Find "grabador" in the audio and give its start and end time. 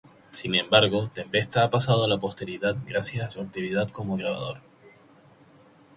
4.17-4.57